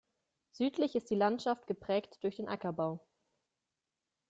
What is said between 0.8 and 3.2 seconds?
ist die Landschaft geprägt durch den Ackerbau.